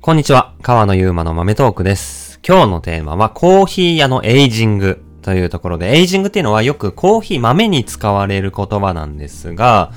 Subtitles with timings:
[0.00, 0.54] こんにちは。
[0.62, 2.38] 川野ゆうまの豆トークです。
[2.46, 9.90] 今日のテーマはコーヒー屋のエイジングというところで、エイジングっていうのはよくコーヒー豆に使われる言葉なんですが、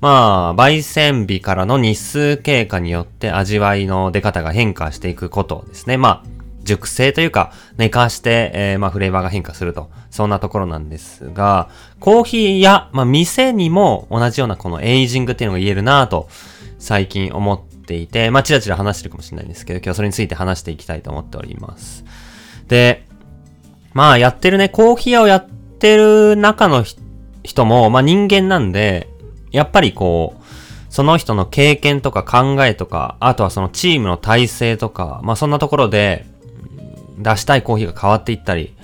[0.00, 5.96] まあ、焙煎日からの日数経過によって味わいの出方が変化していくことですね。
[5.96, 6.24] まあ、
[6.62, 9.88] 熟成というか、寝かして、えーまあ、フレーバーが変化すると。
[10.10, 11.70] そんなところなんですが、
[12.00, 16.28] コーヒーや、まあ、店にも同じようなこのエイジングっていうのが言えるなぁと、
[16.78, 22.04] 最近思っていて、まあ、ちらちら話してるかもしれないんですけど、今日それについて話していきたいと思っております。
[22.68, 23.06] で、
[23.94, 26.84] まあ、やってるね、コーヒー屋をやってる中の
[27.42, 29.08] 人も、まあ、人間なんで、
[29.50, 30.44] やっぱりこう、
[30.90, 36.26] その人の経験とか考えとか、あとはそのチームの体制とか、まあそんなところで、
[37.18, 38.74] 出したいコーヒーが変わっていったり、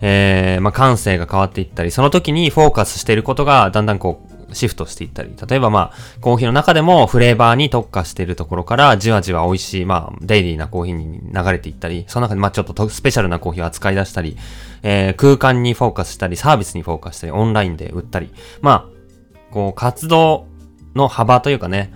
[0.00, 14.36] えー、まあ感性が変わっていったり、その時にフォーカスしていることがだんだんこう、シフトしていったり、例えばまあ、コーヒーの中でもフレーバーに特化しているところから、じわじわ美味しい、まあ、デイリーなコーヒーに流れていったり、その中でまあちょっとスペシャルなコーヒーを扱い出したり、
[14.82, 20.46] えー、空間にフォーカスしたり、サービスにフォーカスしたり、オンラインで売ったり、まあ、こう、活動
[20.94, 21.92] の幅というかね、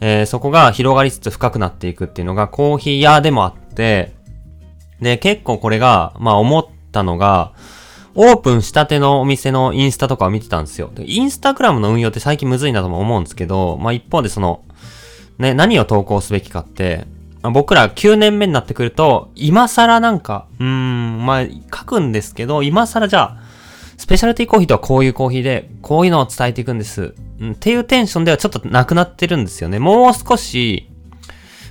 [0.00, 4.14] えーそこが広がりつつ深くなっていくっていうのがコーヒー屋でもあって、
[5.00, 7.52] で、結構これが、まあ思ったのが、
[8.20, 10.90] オープンしたてのお店のインスタとかを見てたんですよ。
[10.92, 14.64] でインスタグラムの運用って最近むずいなとも思うんですけど、まあ一方でその、
[15.38, 17.06] ね、何を投稿すべきかって、
[17.44, 23.42] 僕ら9年目になってくると、今更なんか、うーん、まあ書くんですけど、今更じゃあ、
[23.96, 27.14] スペシャルティーコーヒーとはこういうコーヒーで、こういうのを伝えていくんです。
[27.40, 29.78] うんっていうテンションではちょっとなくなってるんですよね。
[29.78, 30.90] もう少し、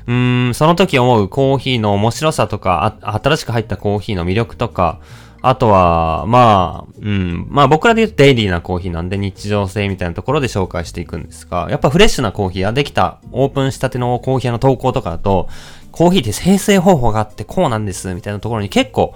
[0.08, 5.02] うーん、その時思うコーヒーの面白さとか、新しく入ったコーヒーの魅力とか、
[5.50, 15.48] あとは、まあ、うん、まあ僕らで言うとデイリーなコーヒーなんで日常性みたいなところで紹介していくんですが、やっぱフレッシュなコーヒーやできたオープンしたてのコーヒーの投稿とかだと、
[15.94, 19.16] コーヒーって生成方法があってこうなんです、みたいなところに結構、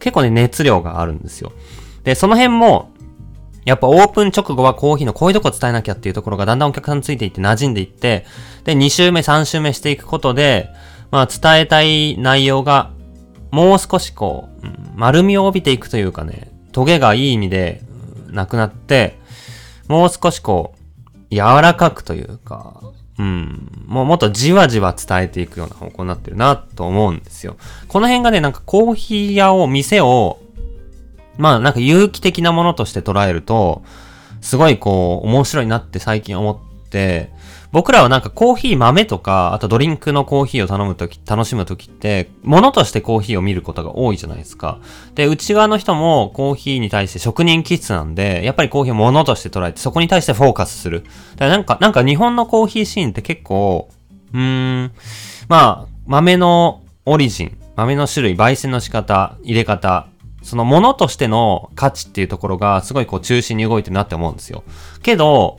[0.00, 1.52] 結構ね、熱量があるんですよ。
[2.02, 2.90] で、その辺も、
[3.64, 8.26] やっぱオープン直後はコーヒーのこういうとこ伝えなきゃっていうところがだんだんお客さんついていって馴染んでいって、
[8.64, 10.70] で、2週目、3週目していくことで、
[11.12, 12.90] まあ伝えたい内容が
[13.50, 17.82] もう少しこう、うん丸みを帯びていくというかね、トゲがいい意味で
[18.26, 19.16] うんなくなって、
[19.86, 20.74] もう少しこ
[21.30, 22.80] う、柔らかくというか、
[23.18, 27.56] うん、もうもっとじわじわ伝えていくような方向になってるなと思うんですよ。
[27.86, 30.40] この辺がね、なんかコーヒー屋を、店を、
[31.36, 33.82] まあなんか有機的なものとして捉えると、
[34.40, 37.30] すごいこう面白いなって最近思って、
[37.70, 44.78] 僕らはなんかコーヒー豆とか、あとドリンクのコーヒーを頼むとき、楽しむときって、物としてコーヒーを見ることが多いじゃないですか。
[45.14, 51.02] で、内側の人もコーヒーに対して職人気質なんで、やっぱりコーヒーを物として捉えて、そこに対してフォーカスする。
[51.36, 53.90] だからなんか、なんか日本のコーヒーシーンって結構、
[54.32, 54.92] うーん、
[55.48, 60.08] まあ、豆のオリジン、豆の種類、焙煎の仕方、入れ方、
[60.42, 64.64] そのものとしての価値っていうところがすごいこう中心に動いてるなって思うんですよ。
[65.02, 65.58] けど、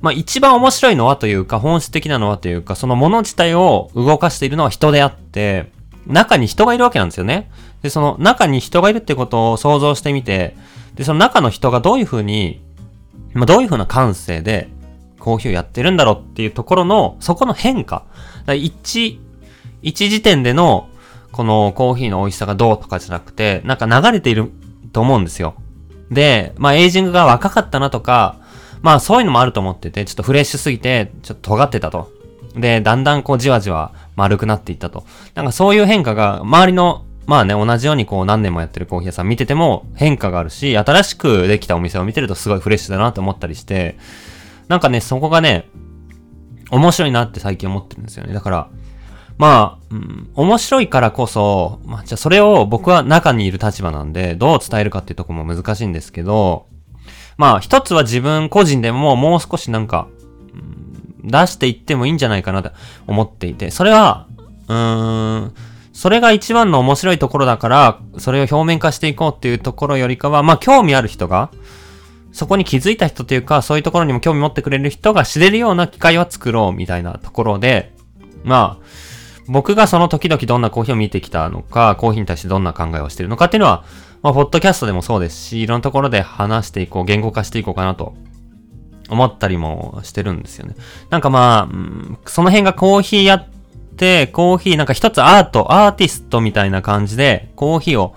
[0.00, 5.72] まあ一番面白いのはというか本質的なのはというかそのもの自体を動かしているのは人であって、
[6.06, 7.50] 中に人がいるわけなんですよね。
[7.82, 10.56] で、その中に人がいるってことを想像してみて、
[10.94, 12.62] で、その中の人がどういうふうに、
[13.34, 14.68] まあどういうふうな感性で
[15.18, 18.04] コーヒーをやってるんだろうっていうところの、そこの変化。
[18.46, 19.20] だ一、
[19.82, 20.88] 一時点での
[21.32, 24.50] このコーヒーの美味しさがどうとかじゃなくて、なんか流れている
[24.92, 25.54] と思うんですよ。
[26.10, 28.36] で、まあエイジングが若かったなとか、
[28.86, 32.12] まあそういうのもあると思ってて、ちょっとフレッシュすぎて、ちょっと尖ってたと。
[32.54, 35.04] で、だんだんこうじわじわ丸くなっていったと。
[35.34, 43.98] なんかそういう変化が、周りの、まあね、同じようにこう何年もやってるコーヒー屋さん見てても変化があるし、新しくできたお店を見てるとすごいフレッシュだなと思ったりして、
[44.68, 45.68] なんかね、そこがね、
[46.70, 48.34] 面白いなって最近思ってるんですよね。
[48.34, 48.68] だから、
[49.36, 56.66] まあ、うん、面白いからこそ、まあ、じゃあそれを僕は中にいる立場なんで、どう伝えるかっていうとこも難しいんですけど、
[57.36, 60.08] まあ、一つは自分個人でももう少しなんか、
[61.22, 62.70] 出していってもいいんじゃないかなと
[63.06, 64.26] 思っていて、それは、
[64.68, 65.54] うーん、
[65.92, 71.50] それが一番の面白いところだから、それを表面化していこうっていうところよりかは、まあ、興味ある人が、
[72.32, 77.94] そこに気づいた人というか、そういうところにも興味持ってくれる人が知れるような機会は作ろうみたいなところで、
[78.44, 78.84] まあ、
[79.48, 83.84] 僕がその時々どんなコーヒーを見てきたのか、コーヒーに対してどんな考えをしているのかっていうのは、
[84.26, 88.16] まあ、ポッドキャストでもそうですし、いろんなところで話していこう、言語化していこうかなと
[89.08, 90.74] 思ったりもしてるんですよね。
[91.10, 93.46] なんかまあ、その辺がコーヒーやっ
[93.96, 98.16] て、コーヒーなんか一つアート、アーティストみたいな感じで、コーヒーを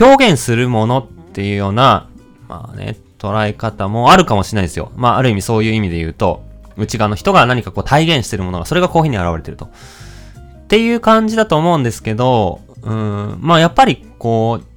[0.00, 2.08] 表現するものっていうような、
[2.48, 4.90] まあね、捉え方もあるかもしれないですよ。
[4.96, 6.42] まあある意味そういう意味で言うと、
[6.78, 9.66] 内側の人が何かこう体現してるものが、それがコーヒーに現れてると。
[9.66, 14.71] っていう感じだと思うんですけど、うん、まあやっぱりこう、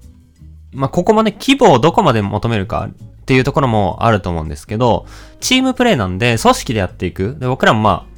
[0.75, 5.06] まあここまで規模をどこまで求めるかっていうところもあると思うんですけど、
[5.39, 7.38] チームプレイなんで組織でやっていく。
[7.39, 8.16] で僕らもまあ、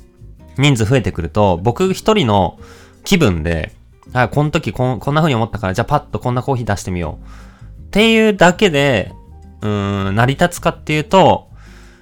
[0.58, 2.60] 人数増えてくると、僕一人の
[3.04, 3.74] 気分で、
[4.14, 7.26] あ、この時こんこんな風に思ったから、じゃあパッとこんなコーヒー出してみよう。
[7.26, 9.14] っていうだけで、
[9.62, 11.48] うーん、成り立つかっていうと、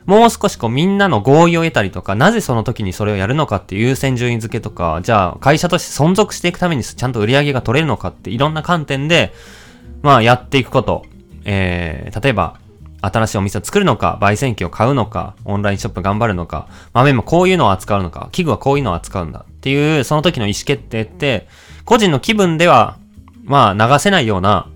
[0.05, 9.33] もう少しこうみんなの合意を得たりとか、なぜその時にそれをやるのかっていう優先順位付けとか、じゃあ会社として存続していくためにちゃんと売り上げが取れるのかっていろんな観点で、
[10.05, 11.03] まあやっていくこと。
[11.45, 12.59] えー、例えば、
[13.01, 21.47] 新しいお店を作るのか、焙煎機を買うのか、オンラインショップ頑張るのか、豆もこういうのを扱うのか、器具はこういうのを扱うんだっていう、その時の意思決定って、
[21.85, 22.99] 個人の気分では、
[23.43, 24.69] まあ流せないような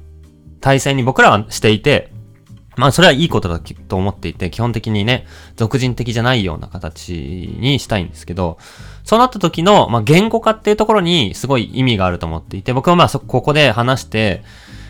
[0.62, 2.12] 対戦に僕らはしていて、
[2.76, 5.28] まあそれはいいことだと思っていて、基本的にね、
[5.58, 8.58] 俗人的じゃないような形にしたいんですけど、
[9.04, 14.44] そうなった時の、まあ言語化っていうところにすごい意味があると思っていて、僕はまあそ、ここで話して、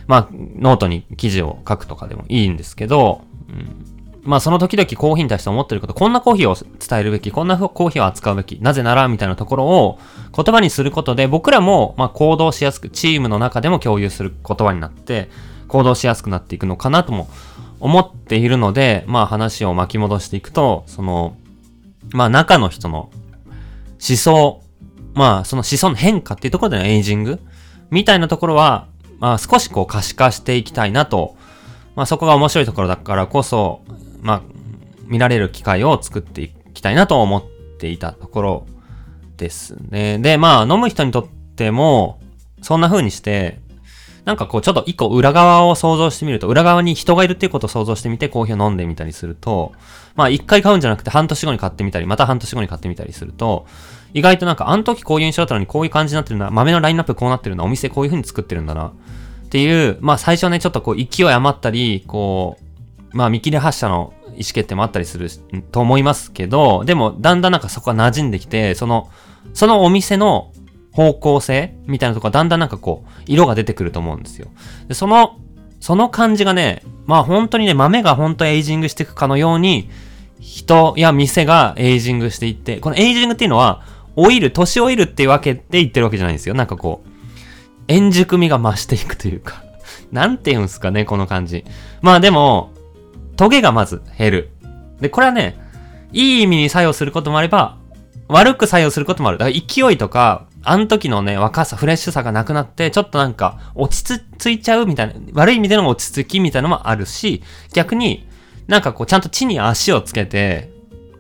[0.10, 3.86] まあノートに記事を書くとかでもいいんですけど、うん、
[4.24, 10.00] まあその時々コーヒーに対して思ってること、こんなコーヒーを伝えるべき、こんなコーヒーを扱うべき、なぜなら、みたいなところを
[10.36, 15.30] 言葉にすることで、僕らも、まあ行動しやすく、チームの中でも共有する言葉になって、
[15.68, 17.30] 行動しやすくなっていくのかなとも
[17.80, 21.36] 思っているので、まあ話を巻き戻していくと、その、
[22.14, 23.12] まあ中の人の
[24.00, 24.64] 思想、
[25.14, 27.40] まあその思想の変化っていうところでのエイジング
[27.92, 28.88] みたいなところは、
[29.20, 31.36] まあ少しこう可視化していきたいなと、
[31.96, 33.82] まあそこが面白いところだからこそ、
[34.22, 34.42] まあ
[35.06, 37.44] 見られる機会を作っていきたいなと思っ
[37.78, 38.68] ていたところ
[39.38, 40.20] ですね。
[40.20, 42.20] で、まあ飲む人にとっても、
[42.62, 43.60] そんな風にして、
[44.26, 49.72] なんかこうちょっと一個裏側を想像してみると、裏側に人がいるっていうことを想像してみてコーヒーを飲んでみたりすると、
[50.16, 53.66] まあ一回買うんじゃなくて半年後に買ってみたり、また半年後に買ってみたりすると、
[54.14, 58.92] 意外となんかあの時こういう印象だったのにこういう感じになってるな、豆のラインナップこうなってるな、お店こういう風に作ってるんだな、
[59.50, 62.60] っていう、まあ最初ね、ちょっとこう勢い余ったり、こ
[63.12, 65.28] う、まあ見切り発車の意思決定もあったりする
[65.72, 69.10] と思いますけど、でもだんだんなんかそこが馴染んできて、その、
[69.56, 70.52] そのお店の
[70.92, 74.50] 方向性みたいなところだんだんなんかこう、色が出てくると思うんですよ。
[74.88, 75.40] で、その、
[75.80, 79.90] その感じがね、まあ本当にね、豆が本当エイジングしていくかのように、
[80.40, 83.82] 人や店がエイジングしていって、このエイジングっていうのは、
[84.16, 86.54] 老いる、年老いるっていうわけで言ってるわけじゃないんですよ。
[86.54, 87.09] なんかこう、
[87.90, 89.64] 円熟味が増していくというか
[90.14, 91.66] なんて言うんすかね、この感じ。
[92.02, 92.72] まあでも、
[93.36, 94.50] トゲがまず減る。
[95.02, 95.58] で、これはね、
[96.12, 97.78] いい意味に作用することもあれば、
[98.28, 99.38] 悪く作用することもある。
[99.38, 107.44] だから勢いとか、あの時のね、若さ、フレッシュさがなくなって、ちょっとなんか、落ち着いちゃうみたいな、悪い意味での落ち着きみたいなのもあるし、
[107.74, 108.28] 逆に、
[108.68, 110.70] なんかこう、ちゃんと地に足をつけて、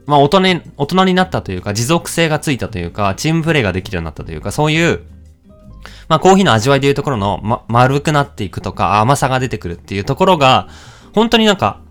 [0.05, 5.01] まあ、大人、大人になったというか、持続性がついたというか、チームプレイができるようになったというか、そういう、
[6.07, 10.67] まあ、コーヒーの味わいでいうところの、ま、丸くなっていくとか、甘さが出てくるっていうところが、
[11.13, 11.81] 本当になんか、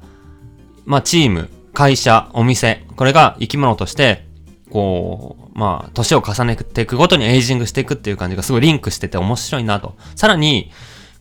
[0.84, 4.26] まあ、チーム、会社、お店、これが生き物として、
[4.70, 9.96] こう、まあ、年を重ねていくごとにエイジングしていくっていう感じがすごいリンクしてて面白いなと。
[10.14, 10.70] さらに、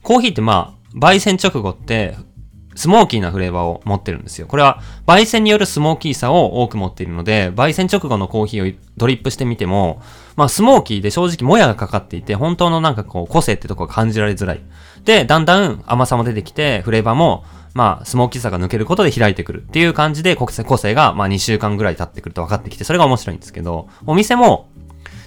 [0.04, 2.16] コーヒーってまあ、焙煎直後って、
[2.78, 4.46] スモーキーなフレーバーを持ってるんですよ。
[4.46, 10.02] これは、焙煎によるスモーキーさを多く持っているので、焙煎直後のコーヒーをドリップしてみても、
[10.36, 14.62] まあ、スモーキーで正直もやがかかっていて、本当のなんかこう、個性ってとこが感じられづらい。
[15.06, 24.70] で、だんだん甘さも出てきて、フレーバーも、まあ、スモーキーさが抜けることで開いてくるっていう感じで、個性個性が、まあ、2週間ぐらい経ってくると分かってきて、それが面白いんですけど、お店も、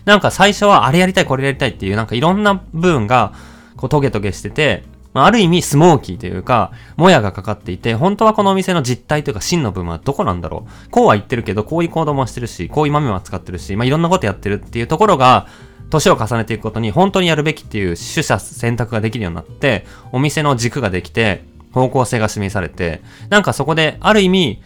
[0.04, 3.32] なんか最初はあれやりたい、これやりたいっていう、なんかいろんな部分が、
[3.76, 10.90] こう、トゲトゲしてて、まあ、ある意味スモーキーというか、もやがかかっていて、本当はこのお店の実態というか真の部分はどこなんだろう。
[10.90, 15.48] こうは言ってるけど、こういう行動もしてるし、こういう豆も扱ってるし、まあ、いろんなことやってるっていうところが、
[15.90, 24.62] 年を重ねていくことに本当にやるべきっていう取捨選択ができるようになって、お店の軸ができて、方向性が示されて、なんかそこで、ある意味、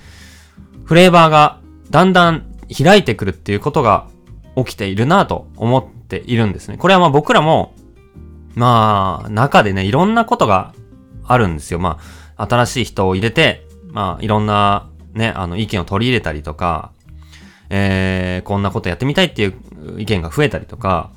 [0.84, 1.60] フレーバーが
[1.90, 2.44] だんだん
[2.76, 4.06] 開いてくるっていうことが
[4.56, 6.76] 起きているなと思っているんですね。
[6.76, 7.74] これはまあ僕らも、
[8.54, 10.72] まあ、中でね、いろんなことが
[11.24, 11.78] あるんですよ。
[11.78, 11.98] ま
[12.36, 16.92] あ、新しい人を入れて、まあ、いろんなね、あの、意見を取り入れたりとか、
[17.70, 19.54] えー、こんなことやってみたいっていう
[19.98, 21.10] 意見が増えたりとか、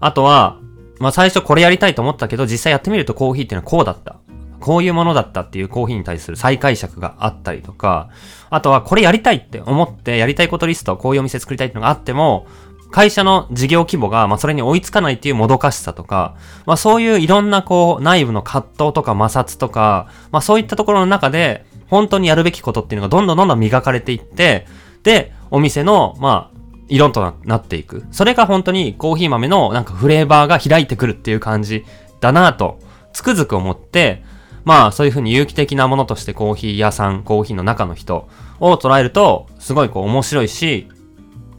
[0.00, 0.58] あとは、
[0.98, 4.16] まあ最初これやりたいと思ったけど、実際やってみるとコーヒーっていうのはこうだった。
[4.60, 8.10] こういうものだったっていうコーヒーに対する再解釈があったりとか、
[8.50, 12.46] あとはこれやりたいって思ってやりたいことリスト、こういうお店作りたいっていうのがあっても、
[12.90, 24.66] 会社の事業規模が、まあ、それに追いつかないっていうもどかしさとか、まあ、そういういろんなこう、内部の葛藤とか摩擦とか、まあ、そういったところの中で、本当にやるべきことっていうのがどんどんどんどん磨かれていって、
[25.02, 28.04] で、お店の、まあ、色となっていく。
[28.10, 31.84] それが本当にコーヒー豆のなんかフレーバーが開いてくるっていう感じ
[32.20, 32.80] だなぁと、
[33.12, 34.24] つくづく思って、
[34.64, 38.28] まあそういう風に有機的なものとしてコーヒー屋さん、コーヒーの中の人
[38.58, 40.88] を捉えると、すごいこう面白いし、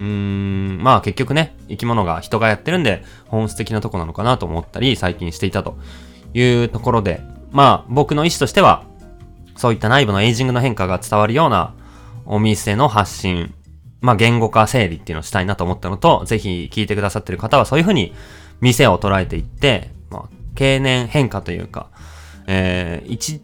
[0.02, 5.78] うーん、まあ結局ね、生き物が人がやってるんで、本質的なとこなのかなと思ったり、最近していたと
[6.34, 8.84] いうところで、まあ僕の意思としては、
[9.56, 11.76] そういった内部のエイジングの変化が伝わるような
[12.26, 13.54] お店の発信、
[14.00, 18.16] まあ言語化整理っていうのをしたいなと思ったのと、ぜひ聞いてくださってる方はそういう風に
[18.60, 21.92] 店を捉えていって、まあ経年変化というか、
[22.48, 23.40] えー、一、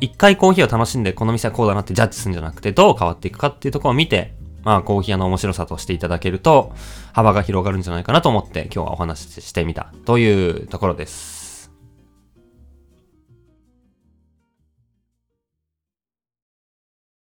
[0.00, 4.35] 一回コーヒーを楽しんでこの店はこうだなってジャッジするんじゃなくて、どう変わっていくかっていうところを見て、
[4.66, 6.72] まあコーヒー屋の面白さとしていただけると、
[7.12, 11.35] 幅が広がるんじゃないかなと思って今日はお話ししてみたというところです。